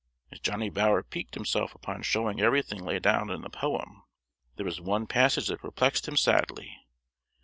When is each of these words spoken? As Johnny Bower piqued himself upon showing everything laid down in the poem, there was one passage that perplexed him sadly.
As 0.31 0.39
Johnny 0.39 0.71
Bower 0.71 1.03
piqued 1.03 1.35
himself 1.35 1.75
upon 1.75 2.01
showing 2.01 2.41
everything 2.41 2.83
laid 2.83 3.03
down 3.03 3.29
in 3.29 3.41
the 3.41 3.51
poem, 3.51 4.01
there 4.55 4.65
was 4.65 4.81
one 4.81 5.05
passage 5.05 5.45
that 5.49 5.59
perplexed 5.61 6.07
him 6.07 6.17
sadly. 6.17 6.75